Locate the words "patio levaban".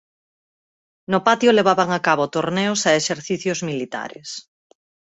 1.27-1.89